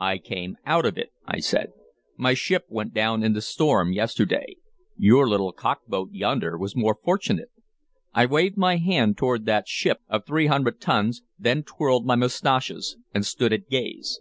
[0.00, 1.72] "I came out of it," I said.
[2.18, 4.56] "My ship went down in the storm yesterday.
[4.98, 7.50] Your little cockboat yonder was more fortunate."
[8.12, 12.98] I waved my hand toward that ship of three hundred tons, then twirled my mustaches
[13.14, 14.20] and stood at gaze.